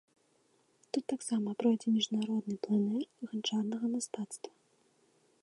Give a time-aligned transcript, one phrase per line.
[0.95, 4.51] Тут таксама пройдзе міжнародны плэнэр ганчарнага мастацтва.